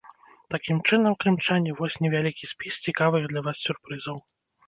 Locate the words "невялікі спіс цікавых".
2.05-3.23